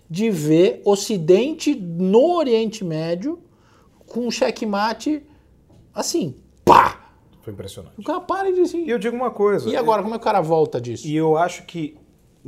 [0.10, 3.40] de ver Ocidente no Oriente Médio
[4.06, 5.24] com um checkmate
[5.94, 7.12] assim, pá!
[7.42, 7.94] Foi impressionante.
[7.98, 8.84] O cara para e diz assim.
[8.86, 9.70] E eu digo uma coisa.
[9.70, 11.08] E agora, como é que o cara volta disso?
[11.08, 11.96] E eu acho que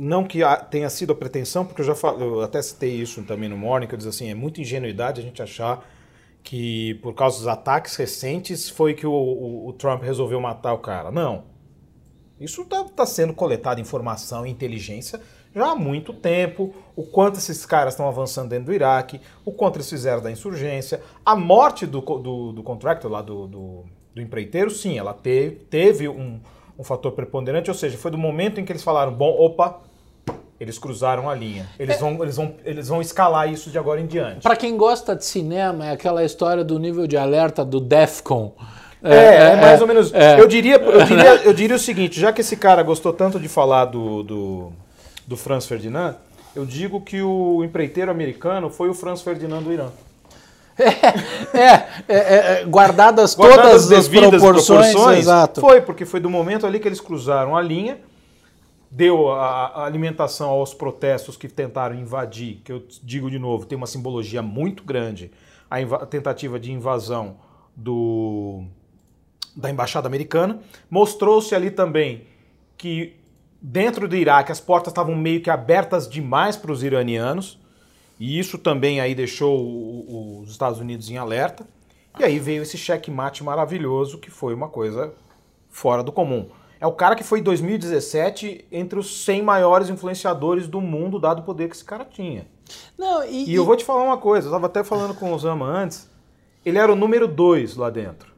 [0.02, 3.48] não que tenha sido a pretensão, porque eu já falo, eu até citei isso também
[3.48, 5.86] no Morning, que eu diz assim, é muita ingenuidade a gente achar
[6.42, 10.78] que por causa dos ataques recentes foi que o, o, o Trump resolveu matar o
[10.78, 11.10] cara.
[11.10, 11.44] Não.
[12.40, 15.20] Isso está tá sendo coletada informação e inteligência
[15.54, 19.76] já há muito tempo, o quanto esses caras estão avançando dentro do Iraque, o quanto
[19.76, 21.02] eles fizeram da insurgência.
[21.26, 23.84] A morte do, do, do contractor lá, do, do,
[24.14, 26.40] do, empreiteiro, sim, ela teve, teve um,
[26.78, 29.80] um fator preponderante, ou seja, foi do momento em que eles falaram, bom, opa,
[30.60, 31.66] eles cruzaram a linha.
[31.78, 31.98] Eles, é.
[31.98, 34.42] vão, eles, vão, eles vão escalar isso de agora em diante.
[34.42, 38.52] Para quem gosta de cinema, é aquela história do nível de alerta do DEFCON.
[39.02, 40.12] É, é, é mais é, ou menos.
[40.12, 40.38] É.
[40.38, 43.48] Eu, diria, eu, diria, eu diria o seguinte: já que esse cara gostou tanto de
[43.48, 44.72] falar do, do,
[45.26, 46.16] do Franz Ferdinand,
[46.54, 49.88] eu digo que o empreiteiro americano foi o Franz Ferdinand do Irã.
[51.52, 51.66] É,
[52.08, 55.60] é, é, guardadas, guardadas todas as proporções, proporções, exato.
[55.60, 57.98] Foi, porque foi do momento ali que eles cruzaram a linha
[58.90, 63.86] deu a, alimentação aos protestos que tentaram invadir, que eu digo de novo, tem uma
[63.86, 65.30] simbologia muito grande,
[65.70, 67.36] a, a tentativa de invasão
[67.76, 68.64] do,
[69.54, 70.60] da embaixada americana.
[70.90, 72.26] Mostrou-se ali também
[72.76, 73.14] que
[73.62, 77.58] dentro do Iraque as portas estavam meio que abertas demais para os iranianos,
[78.18, 81.66] e isso também aí deixou o, o, os Estados Unidos em alerta.
[82.18, 85.14] E aí veio esse checkmate maravilhoso que foi uma coisa
[85.70, 86.50] fora do comum.
[86.80, 91.40] É o cara que foi em 2017 entre os 100 maiores influenciadores do mundo, dado
[91.40, 92.46] o poder que esse cara tinha.
[92.96, 95.34] Não, e, e eu vou te falar uma coisa, eu estava até falando com o
[95.34, 96.08] Osama antes,
[96.64, 98.30] ele era o número 2 lá dentro.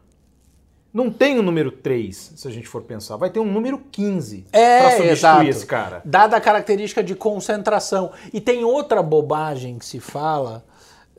[0.93, 3.17] Não tem o um número 3, se a gente for pensar.
[3.17, 5.45] Vai ter um número 15 é, para substituir exato.
[5.45, 6.03] esse cara.
[6.05, 8.13] Dada a característica de concentração.
[8.31, 10.63] E tem outra bobagem que se fala,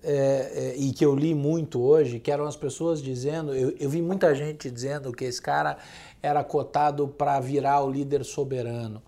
[0.03, 3.89] é, é, e que eu li muito hoje, que eram as pessoas dizendo, eu, eu
[3.89, 5.77] vi muita gente dizendo que esse cara
[6.21, 9.01] era cotado para virar o líder soberano.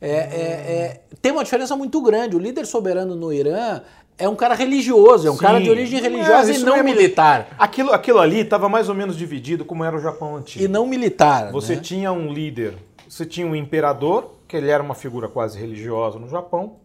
[0.00, 2.34] É, é, tem uma diferença muito grande.
[2.34, 3.82] O líder soberano no Irã
[4.16, 5.40] é um cara religioso, é um Sim.
[5.40, 7.48] cara de origem religiosa é, e não é militar.
[7.58, 10.64] Aquilo, aquilo ali estava mais ou menos dividido como era o Japão antigo.
[10.64, 11.52] E não militar.
[11.52, 11.82] Você né?
[11.82, 12.74] tinha um líder,
[13.08, 16.76] você tinha um imperador, que ele era uma figura quase religiosa no Japão,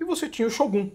[0.00, 0.90] e você tinha o shogun,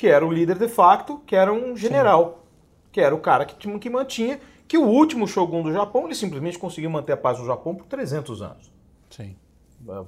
[0.00, 2.88] que era o líder de facto, que era um general, Sim.
[2.90, 6.58] que era o cara que, que mantinha que o último shogun do Japão, ele simplesmente
[6.58, 8.72] conseguiu manter a paz no Japão por 300 anos.
[9.10, 9.36] Sim.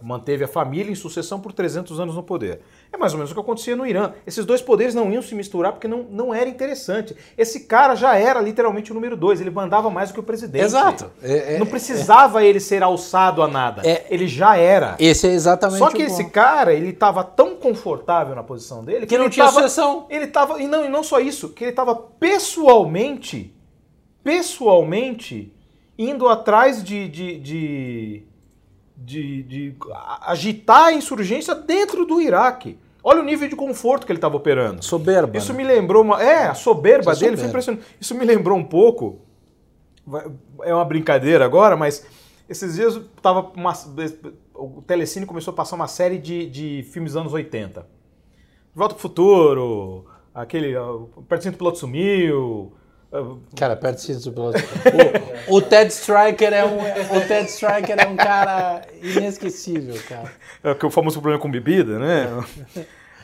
[0.02, 2.60] Manteve a família em sucessão por 300 anos no poder.
[2.92, 4.12] É mais ou menos o que acontecia no Irã.
[4.26, 7.16] Esses dois poderes não iam se misturar porque não, não era interessante.
[7.38, 10.64] Esse cara já era literalmente o número dois, ele mandava mais do que o presidente.
[10.64, 11.10] Exato.
[11.22, 13.82] É, é, não precisava é, ele ser alçado a nada.
[13.84, 14.96] É, ele já era.
[14.98, 19.06] Esse é exatamente Só que esse cara, ele estava tão confortável na posição dele que,
[19.06, 20.06] que não tinha tava, sucessão.
[20.10, 20.60] Ele estava.
[20.60, 23.54] E não, e não só isso, que ele estava pessoalmente
[24.22, 25.52] pessoalmente
[25.98, 28.22] indo atrás de, de, de,
[28.96, 29.74] de, de
[30.20, 32.78] agitar a insurgência dentro do Iraque.
[33.04, 34.84] Olha o nível de conforto que ele estava operando.
[34.84, 35.36] Soberba.
[35.36, 35.58] Isso né?
[35.58, 36.22] me lembrou uma.
[36.22, 37.84] É, a soberba Isso é dele foi impressionante.
[38.00, 39.20] Isso me lembrou um pouco.
[40.62, 42.06] É uma brincadeira agora, mas
[42.48, 43.72] esses dias tava uma,
[44.54, 47.80] o Telecine começou a passar uma série de, de filmes dos anos 80.
[47.80, 47.86] De
[48.74, 50.74] Volta pro Futuro, aquele.
[51.28, 52.72] Pertinho do Piloto Sumiu,
[53.54, 54.58] Cara, perto de piloto.
[55.48, 60.32] O, o Ted Striker é um, o Ted Striker é um cara inesquecível, cara.
[60.64, 62.28] É que o famoso problema com bebida, né?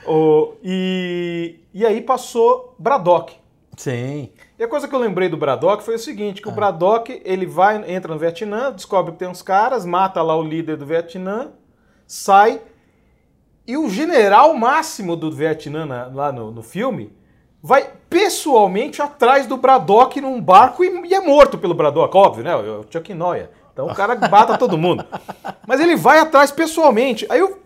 [0.07, 3.35] o, e, e aí passou Braddock.
[3.79, 4.31] Sim.
[4.59, 6.53] E a coisa que eu lembrei do Braddock foi o seguinte, que ah.
[6.53, 10.42] o Braddock, ele vai, entra no Vietnã, descobre que tem uns caras, mata lá o
[10.42, 11.53] líder do Vietnã,
[12.07, 12.61] sai,
[13.66, 17.16] e o general máximo do Vietnã na, lá no, no filme
[17.62, 22.55] vai pessoalmente atrás do Braddock num barco e, e é morto pelo Braddock, óbvio, né?
[22.57, 23.51] O Chuck Noia.
[23.73, 25.05] Então o cara bata todo mundo.
[25.66, 27.25] Mas ele vai atrás pessoalmente.
[27.29, 27.61] Aí eu,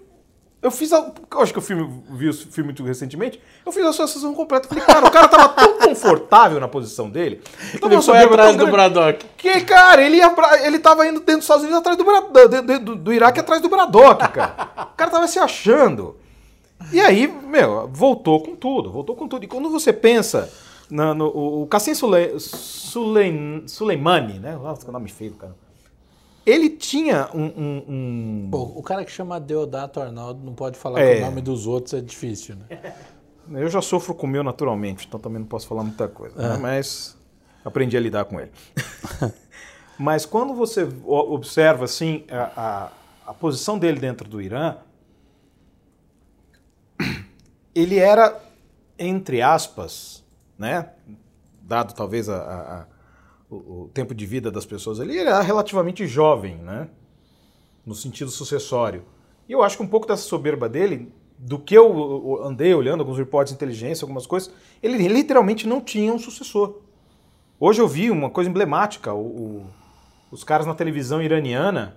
[0.60, 1.10] eu fiz a.
[1.30, 3.40] Eu acho que o filme vi o filme muito recentemente.
[3.64, 4.68] Eu fiz a associação completa.
[4.68, 7.40] Falei, cara, o cara tava tão confortável na posição dele.
[7.82, 9.24] Ele foi atrás do Braddock.
[9.38, 12.78] Que, cara, ele, ia pra, ele tava indo dentro dos Estados Unidos atrás do, do,
[12.78, 14.68] do, do Iraque atrás do Braddock, cara.
[14.92, 16.16] O cara tava se achando.
[16.90, 19.44] E aí, meu, voltou com tudo, voltou com tudo.
[19.44, 20.50] E quando você pensa
[20.90, 24.56] no, no o, o Cassim Sule, Sule, Suleimani, né?
[24.56, 25.54] Nossa, que nome feio, cara.
[26.44, 27.44] Ele tinha um.
[27.44, 28.48] um, um...
[28.50, 31.18] Pô, o cara que chama Deodato Arnaldo não pode falar é.
[31.18, 32.94] o nome dos outros, é difícil, né?
[33.50, 36.36] Eu já sofro com o meu naturalmente, então também não posso falar muita coisa.
[36.36, 36.44] Né?
[36.44, 36.48] É.
[36.50, 36.58] Né?
[36.58, 37.16] Mas
[37.64, 38.50] aprendi a lidar com ele.
[39.98, 42.50] Mas quando você observa assim a,
[43.26, 44.76] a, a posição dele dentro do Irã,
[47.74, 48.40] ele era,
[48.98, 50.24] entre aspas,
[50.58, 50.90] né,
[51.62, 52.86] dado talvez a, a, a,
[53.50, 56.88] o, o, tempo de vida das pessoas ali, ele era relativamente jovem, né,
[57.84, 59.04] no sentido sucessório.
[59.48, 63.18] E eu acho que um pouco dessa soberba dele, do que eu andei olhando, alguns
[63.18, 66.80] reportes de inteligência, algumas coisas, ele literalmente não tinha um sucessor.
[67.58, 69.66] Hoje eu vi uma coisa emblemática, o, o,
[70.30, 71.96] os caras na televisão iraniana,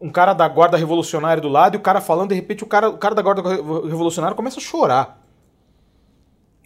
[0.00, 2.88] um cara da guarda revolucionária do lado e o cara falando, de repente o cara,
[2.88, 5.20] o cara da guarda revolucionária começa a chorar.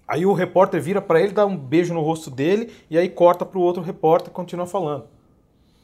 [0.06, 3.44] Aí o repórter vira para ele, dá um beijo no rosto dele e aí corta
[3.44, 5.04] para o outro repórter e continua falando.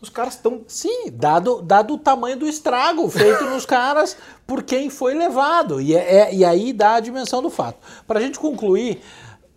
[0.01, 0.63] Os caras estão.
[0.67, 5.81] Sim, dado, dado o tamanho do estrago feito nos caras por quem foi levado.
[5.81, 7.79] E, é, é, e aí dá a dimensão do fato.
[8.07, 9.03] Para a gente concluir,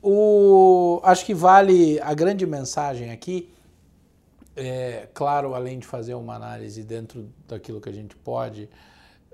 [0.01, 3.49] o, acho que vale a grande mensagem aqui.
[4.55, 8.69] É, claro, além de fazer uma análise dentro daquilo que a gente pode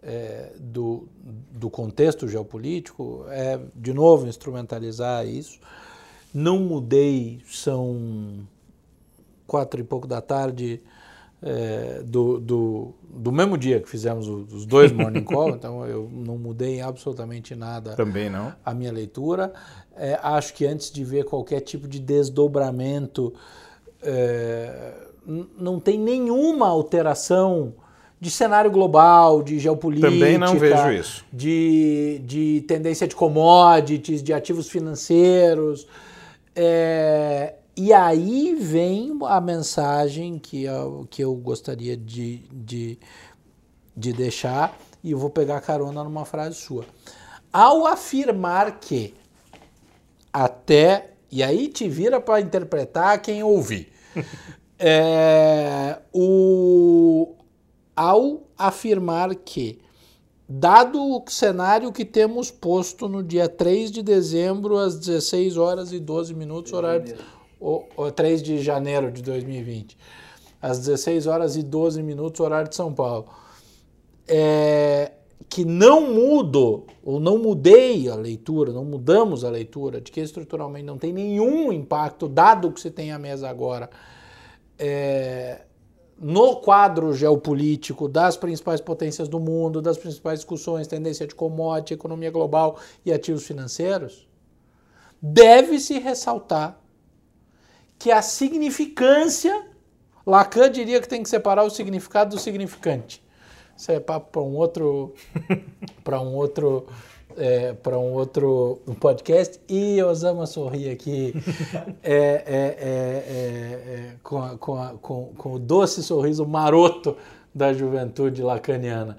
[0.01, 1.07] é, do,
[1.51, 5.59] do contexto geopolítico, é de novo instrumentalizar isso.
[6.33, 8.47] Não mudei, são
[9.45, 10.81] quatro e pouco da tarde
[11.41, 16.37] é, do, do, do, mesmo dia que fizemos os dois Morning Call, então eu não
[16.37, 18.53] mudei absolutamente nada Também não.
[18.63, 19.53] a minha leitura.
[19.95, 23.33] É, acho que antes de ver qualquer tipo de desdobramento,
[24.01, 25.08] é,
[25.57, 27.73] não tem nenhuma alteração
[28.19, 30.09] de cenário global, de geopolítica.
[30.09, 31.25] Também não vejo isso.
[31.31, 35.87] De, de tendência de commodities, de ativos financeiros.
[36.55, 42.99] É, e aí vem a mensagem que eu, que eu gostaria de, de,
[43.95, 46.83] de deixar, e eu vou pegar carona numa frase sua.
[47.53, 49.13] Ao afirmar que
[50.33, 51.11] até.
[51.31, 53.93] E aí te vira para interpretar quem ouvir.
[54.79, 57.35] É, o,
[57.95, 59.79] ao afirmar que,
[60.47, 65.99] dado o cenário que temos posto no dia 3 de dezembro, às 16 horas e
[65.99, 67.15] 12 minutos, horário
[67.59, 69.97] o, o 3 de janeiro de 2020,
[70.61, 73.27] às 16 horas e 12 minutos, horário de São Paulo.
[74.27, 75.11] É,
[75.49, 80.85] que não mudo, ou não mudei a leitura, não mudamos a leitura, de que estruturalmente
[80.85, 83.89] não tem nenhum impacto, dado que você tem a mesa agora,
[84.79, 85.61] é,
[86.17, 92.31] no quadro geopolítico das principais potências do mundo, das principais discussões, tendência de commodity, economia
[92.31, 94.27] global e ativos financeiros,
[95.21, 96.79] deve-se ressaltar
[97.97, 99.67] que a significância,
[100.25, 103.21] Lacan diria que tem que separar o significado do significante.
[103.75, 105.13] Isso é papo para um outro,
[106.03, 106.87] para um outro,
[107.37, 109.59] é, para um outro podcast.
[109.67, 111.33] E Osama sorri aqui
[112.03, 117.15] é, é, é, é com, a, com, a, com, com, o doce sorriso maroto
[117.53, 119.17] da juventude lacaniana.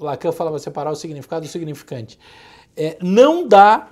[0.00, 2.18] Lacan falava separar o significado do significante.
[3.02, 3.90] não dá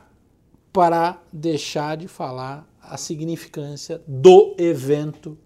[0.73, 5.39] para deixar de falar a significância do evento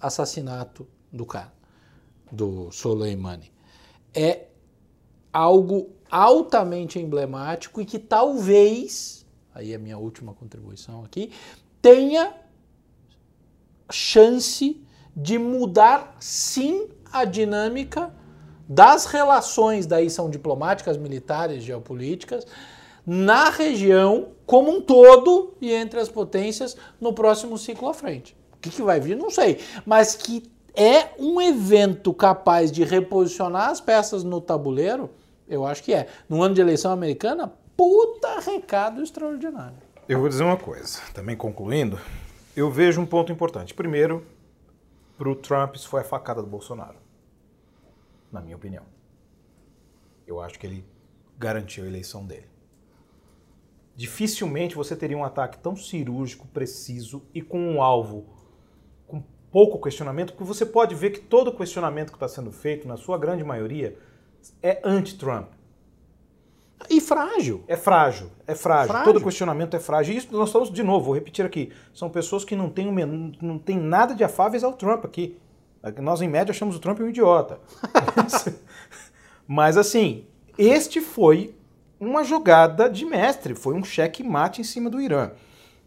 [0.00, 1.52] assassinato do cara,
[2.30, 3.50] do Soleimani.
[4.12, 4.46] É
[5.32, 11.32] algo altamente emblemático e que talvez, aí é a minha última contribuição aqui,
[11.82, 12.32] tenha
[13.90, 14.80] chance
[15.16, 18.14] de mudar sim a dinâmica
[18.68, 22.46] das relações, daí são diplomáticas, militares, geopolíticas,
[23.04, 28.36] na região como um todo e entre as potências no próximo ciclo à frente.
[28.54, 33.70] O que, que vai vir, não sei, mas que é um evento capaz de reposicionar
[33.70, 35.10] as peças no tabuleiro,
[35.54, 36.08] eu acho que é.
[36.28, 39.76] No ano de eleição americana, puta recado extraordinário.
[40.08, 41.98] Eu vou dizer uma coisa, também concluindo,
[42.56, 43.72] eu vejo um ponto importante.
[43.72, 44.26] Primeiro,
[45.16, 46.96] para o Trump isso foi a facada do Bolsonaro,
[48.30, 48.84] na minha opinião.
[50.26, 50.84] Eu acho que ele
[51.38, 52.54] garantiu a eleição dele
[53.96, 58.26] dificilmente você teria um ataque tão cirúrgico, preciso e com um alvo
[59.06, 62.96] com pouco questionamento, porque você pode ver que todo questionamento que está sendo feito, na
[62.96, 63.96] sua grande maioria,
[64.62, 65.48] é anti-Trump.
[66.90, 67.64] E frágil.
[67.66, 68.88] É frágil, é frágil.
[68.88, 69.12] frágil.
[69.12, 70.14] Todo questionamento é frágil.
[70.14, 72.92] E isso nós estamos, de novo, vou repetir aqui, são pessoas que não têm,
[73.40, 75.38] não têm nada de afáveis ao Trump aqui.
[76.00, 77.58] Nós, em média, achamos o Trump um idiota.
[79.46, 80.24] Mas, assim,
[80.56, 81.54] este foi
[82.00, 85.30] uma jogada de mestre, foi um cheque mate em cima do Irã.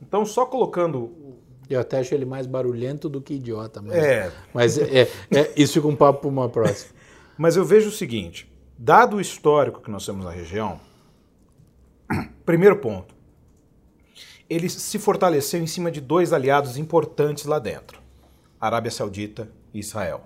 [0.01, 1.35] Então, só colocando.
[1.69, 3.81] Eu até acho ele mais barulhento do que idiota.
[3.81, 4.31] Mas, é.
[4.53, 6.96] Mas é, é, isso fica um papo para uma próxima.
[7.37, 10.79] Mas eu vejo o seguinte: dado o histórico que nós temos na região,
[12.45, 13.15] primeiro ponto,
[14.49, 18.01] ele se fortaleceu em cima de dois aliados importantes lá dentro:
[18.59, 20.23] Arábia Saudita e Israel.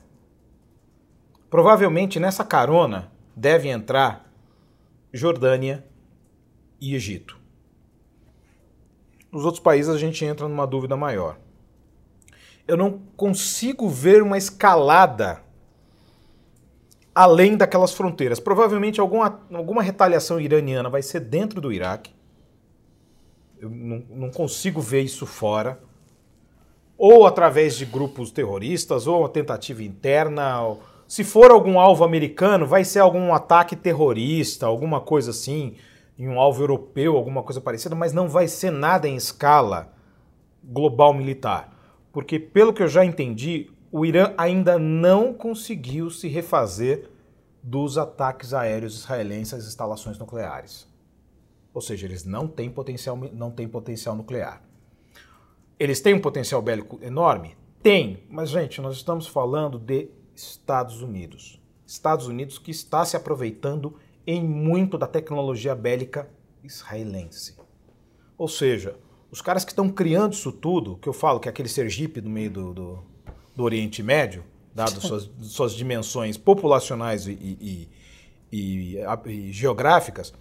[1.50, 4.32] Provavelmente nessa carona deve entrar
[5.12, 5.86] Jordânia
[6.80, 7.38] e Egito.
[9.32, 11.38] Nos outros países a gente entra numa dúvida maior.
[12.68, 15.44] Eu não consigo ver uma escalada
[17.14, 18.40] além daquelas fronteiras.
[18.40, 22.14] Provavelmente alguma, alguma retaliação iraniana vai ser dentro do Iraque.
[23.60, 25.80] Eu não, não consigo ver isso fora.
[27.04, 30.62] ou através de grupos terroristas, ou uma tentativa interna.
[30.62, 30.84] Ou...
[31.08, 35.74] Se for algum alvo americano, vai ser algum ataque terrorista, alguma coisa assim,
[36.16, 39.92] em um alvo europeu, alguma coisa parecida, mas não vai ser nada em escala
[40.64, 41.76] global militar.
[42.12, 47.10] Porque, pelo que eu já entendi, o Irã ainda não conseguiu se refazer
[47.62, 50.88] dos ataques aéreos israelenses às instalações nucleares.
[51.74, 54.62] Ou seja, eles não têm potencial, não têm potencial nuclear.
[55.78, 57.56] Eles têm um potencial bélico enorme?
[57.84, 61.62] Tem, mas gente, nós estamos falando de Estados Unidos.
[61.86, 66.30] Estados Unidos que está se aproveitando em muito da tecnologia bélica
[66.64, 67.56] israelense.
[68.38, 68.96] Ou seja,
[69.32, 72.30] os caras que estão criando isso tudo, que eu falo que é aquele Sergipe no
[72.30, 73.04] meio do, do,
[73.56, 74.44] do Oriente Médio,
[74.74, 77.90] dado suas, suas dimensões populacionais e, e,
[78.52, 80.34] e, e, geográficas,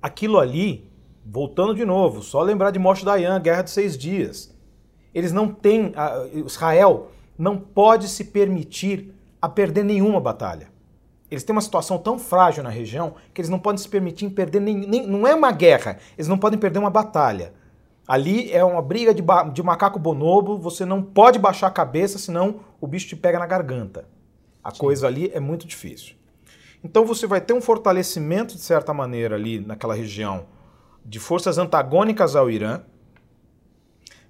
[0.00, 0.90] aquilo ali,
[1.24, 4.52] voltando de novo, só lembrar de Moshe Dayan, Guerra de Seis Dias.
[5.14, 5.92] Eles não têm,
[6.46, 10.70] Israel não pode se permitir a perder nenhuma batalha.
[11.30, 14.60] Eles têm uma situação tão frágil na região que eles não podem se permitir perder
[14.60, 17.54] nem, nem não é uma guerra, eles não podem perder uma batalha.
[18.12, 19.22] Ali é uma briga de,
[19.54, 23.46] de macaco bonobo, você não pode baixar a cabeça, senão o bicho te pega na
[23.46, 24.04] garganta.
[24.62, 24.80] A Sim.
[24.80, 26.14] coisa ali é muito difícil.
[26.84, 30.44] Então você vai ter um fortalecimento, de certa maneira, ali naquela região,
[31.02, 32.82] de forças antagônicas ao Irã.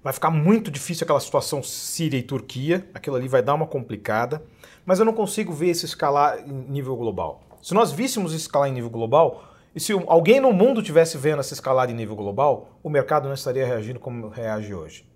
[0.01, 4.41] Vai ficar muito difícil aquela situação Síria e Turquia, aquilo ali vai dar uma complicada,
[4.85, 7.43] mas eu não consigo ver isso escalar em nível global.
[7.61, 9.43] Se nós víssemos escalar em nível global,
[9.75, 13.33] e se alguém no mundo tivesse vendo essa escalada em nível global, o mercado não
[13.33, 15.07] estaria reagindo como reage hoje.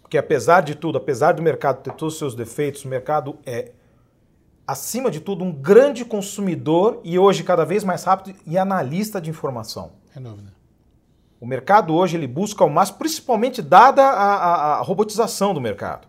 [0.00, 3.72] Porque apesar de tudo, apesar do mercado ter todos os seus defeitos, o mercado é,
[4.66, 9.30] acima de tudo, um grande consumidor e hoje cada vez mais rápido e analista de
[9.30, 9.92] informação.
[10.14, 10.52] É dúvida.
[11.40, 16.08] O mercado hoje ele busca o máximo, principalmente dada a, a, a robotização do mercado.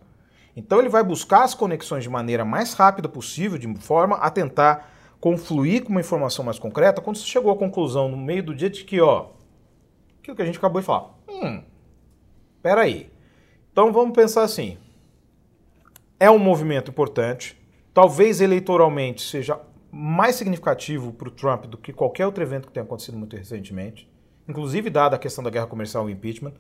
[0.56, 4.92] Então ele vai buscar as conexões de maneira mais rápida possível, de forma a tentar
[5.24, 8.70] confluir com uma informação mais concreta, quando você chegou à conclusão no meio do dia
[8.70, 9.28] de que, ó,
[10.20, 11.64] aquilo que a gente acabou de falar, hum,
[12.62, 13.10] peraí.
[13.72, 14.78] Então vamos pensar assim,
[16.20, 17.58] é um movimento importante,
[17.94, 19.58] talvez eleitoralmente seja
[19.90, 24.12] mais significativo para o Trump do que qualquer outro evento que tenha acontecido muito recentemente,
[24.46, 26.52] inclusive dada a questão da guerra comercial e impeachment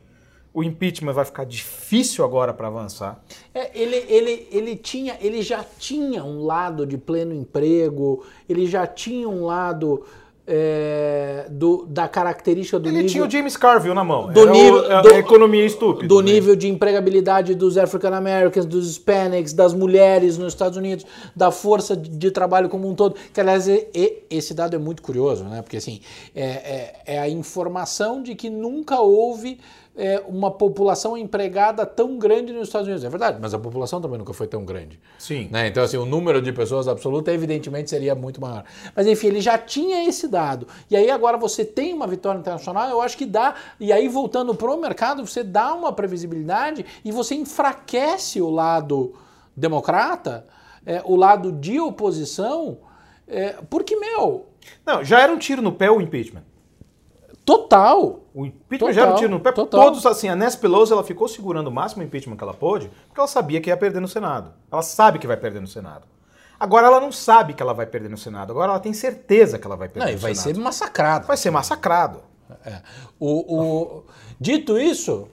[0.54, 3.24] o impeachment vai ficar difícil agora para avançar.
[3.54, 8.86] É, ele, ele, ele, tinha, ele já tinha um lado de pleno emprego, ele já
[8.86, 10.04] tinha um lado
[10.46, 13.04] é, do, da característica do ele nível...
[13.04, 14.32] Ele tinha o James Carville na mão.
[14.32, 16.08] Do nível, o, a, do, a economia estúpida.
[16.08, 16.34] Do né?
[16.34, 21.96] nível de empregabilidade dos African Americans, dos Hispanics, das mulheres nos Estados Unidos, da força
[21.96, 23.16] de, de trabalho como um todo.
[23.34, 25.62] Que, aliás, e, e, esse dado é muito curioso, né?
[25.62, 26.02] Porque, assim,
[26.36, 29.60] é, é, é a informação de que nunca houve
[29.96, 33.04] é, uma população empregada tão grande nos Estados Unidos.
[33.04, 35.00] É verdade, mas a população também nunca foi tão grande.
[35.20, 35.48] Sim.
[35.52, 35.68] Né?
[35.68, 38.64] Então, assim, o número de pessoas absoluta, evidentemente, seria muito maior.
[38.96, 40.68] Mas, enfim, ele já tinha esse dado.
[40.90, 43.54] E aí, agora você tem uma vitória internacional, eu acho que dá.
[43.80, 49.14] E aí, voltando para o mercado, você dá uma previsibilidade e você enfraquece o lado
[49.56, 50.48] democrata,
[50.86, 52.80] é, o lado de oposição,
[53.28, 54.48] é, porque, meu.
[54.86, 56.44] Não, já era um tiro no pé o impeachment.
[57.46, 58.24] Total.
[58.34, 59.52] O impeachment total, já era um tiro no pé.
[59.52, 59.82] Total.
[59.82, 63.20] Todos, assim, a Nancy Pelosi ela ficou segurando o máximo impeachment que ela pôde, porque
[63.20, 64.54] ela sabia que ia perder no Senado.
[64.72, 66.08] Ela sabe que vai perder no Senado.
[66.60, 68.52] Agora ela não sabe que ela vai perder no Senado.
[68.52, 70.56] Agora ela tem certeza que ela vai perder não, no vai Senado.
[70.56, 71.28] ser massacrado.
[71.28, 72.22] Vai ser massacrado.
[72.66, 72.82] É.
[73.20, 74.04] O, o...
[74.40, 75.28] Dito isso,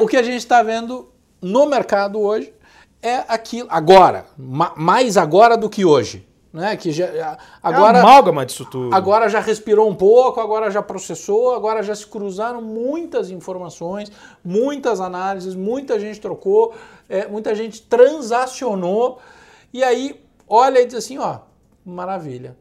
[0.00, 2.52] o que a gente está vendo no mercado hoje
[3.00, 3.68] é aquilo.
[3.70, 6.25] Agora, mais agora do que hoje
[6.56, 6.76] né?
[6.76, 8.94] Que já, agora, é amálgama disso tudo.
[8.94, 14.10] Agora já respirou um pouco, agora já processou, agora já se cruzaram muitas informações,
[14.42, 16.74] muitas análises, muita gente trocou,
[17.08, 19.18] é, muita gente transacionou,
[19.72, 21.40] e aí olha e diz assim, ó,
[21.84, 22.56] maravilha.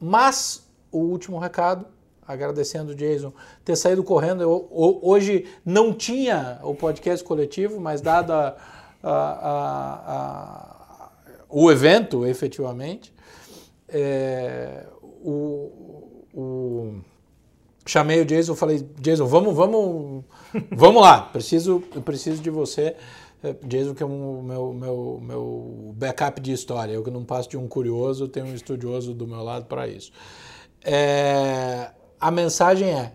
[0.00, 1.86] Mas o último recado,
[2.26, 3.32] agradecendo o Jason
[3.64, 4.68] ter saído correndo, eu,
[5.02, 8.56] hoje não tinha o podcast coletivo, mas dada
[9.02, 10.76] a, a, a
[11.48, 13.14] o evento, efetivamente,
[13.88, 17.00] é, o, o,
[17.86, 20.24] chamei o Jason, falei, Jason, vamos, vamos,
[20.72, 22.96] vamos lá, preciso, preciso de você.
[23.42, 27.48] É, Jason, que é o meu, meu, meu backup de história, eu que não passo
[27.48, 30.10] de um curioso, tenho um estudioso do meu lado para isso.
[30.82, 33.12] É, a mensagem é: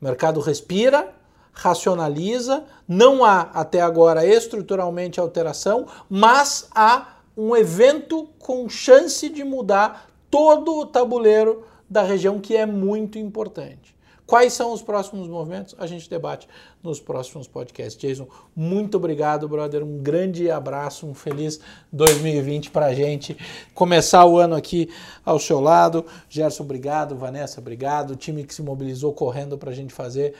[0.00, 1.14] o mercado respira,
[1.52, 10.10] racionaliza, não há até agora estruturalmente alteração, mas há um evento com chance de mudar
[10.28, 13.96] todo o tabuleiro da região, que é muito importante.
[14.26, 15.74] Quais são os próximos movimentos?
[15.78, 16.48] A gente debate
[16.82, 17.96] nos próximos podcasts.
[17.96, 19.84] Jason, muito obrigado, brother.
[19.84, 21.60] Um grande abraço, um feliz
[21.92, 23.38] 2020 para a gente.
[23.72, 24.90] Começar o ano aqui
[25.24, 26.04] ao seu lado.
[26.28, 27.16] Gerson, obrigado.
[27.16, 28.10] Vanessa, obrigado.
[28.10, 30.34] O time que se mobilizou correndo para a gente fazer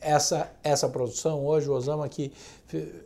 [0.00, 1.46] essa, essa produção.
[1.46, 2.32] Hoje o Osama que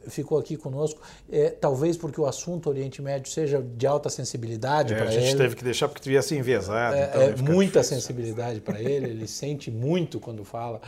[0.09, 1.01] ficou aqui conosco,
[1.31, 5.17] é, talvez porque o assunto Oriente Médio seja de alta sensibilidade é, para ele.
[5.17, 6.97] A gente teve que deixar porque devia ser enviesado.
[6.97, 7.97] É, então é muita difícil.
[7.97, 10.81] sensibilidade para ele, ele sente muito quando fala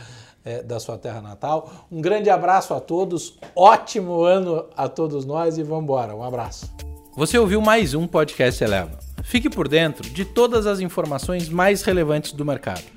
[0.43, 1.87] é, da sua terra natal.
[1.91, 6.15] Um grande abraço a todos, ótimo ano a todos nós e vamos embora.
[6.15, 6.71] Um abraço.
[7.15, 8.99] Você ouviu mais um podcast Eleva.
[9.23, 12.96] Fique por dentro de todas as informações mais relevantes do mercado